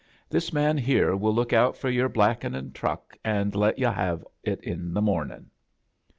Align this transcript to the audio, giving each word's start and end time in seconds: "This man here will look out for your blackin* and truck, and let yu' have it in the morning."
"This 0.31 0.51
man 0.51 0.79
here 0.79 1.15
will 1.15 1.31
look 1.35 1.53
out 1.53 1.77
for 1.77 1.87
your 1.87 2.09
blackin* 2.09 2.55
and 2.55 2.73
truck, 2.73 3.15
and 3.23 3.53
let 3.53 3.77
yu' 3.77 3.85
have 3.85 4.25
it 4.43 4.59
in 4.63 4.95
the 4.95 5.01
morning." 5.03 5.51